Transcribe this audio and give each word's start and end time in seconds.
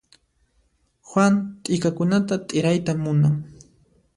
Juan 1.09 1.35
t'ikakunata 1.63 2.35
t'irayta 2.47 2.93
munan. 3.03 3.35